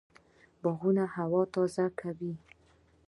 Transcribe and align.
باغونه 0.61 1.03
هوا 1.15 1.41
تازه 1.53 1.85
کوي 1.99 2.33